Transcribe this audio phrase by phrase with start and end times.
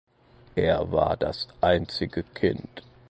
[0.55, 2.81] Er war das einzige Kind.